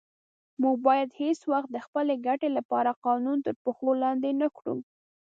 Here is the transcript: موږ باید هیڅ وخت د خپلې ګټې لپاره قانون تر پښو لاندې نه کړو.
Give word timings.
موږ 0.61 0.75
باید 0.87 1.09
هیڅ 1.21 1.39
وخت 1.51 1.69
د 1.71 1.77
خپلې 1.85 2.15
ګټې 2.27 2.49
لپاره 2.57 2.97
قانون 3.05 3.37
تر 3.45 3.55
پښو 3.63 3.89
لاندې 4.03 4.29
نه 4.41 4.47
کړو. 4.57 4.75